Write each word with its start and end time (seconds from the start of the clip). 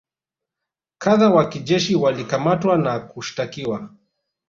kadhaa 0.97 1.29
wa 1.29 1.49
kijeshi 1.49 1.95
walikamatwa 1.95 2.77
na 2.77 2.99
kushtakiwa 2.99 3.89